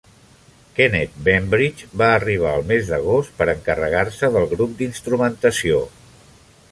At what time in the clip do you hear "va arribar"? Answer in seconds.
2.03-2.55